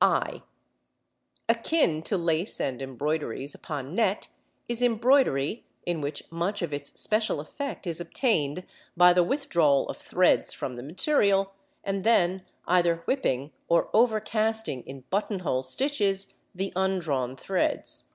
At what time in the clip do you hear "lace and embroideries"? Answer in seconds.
2.18-3.54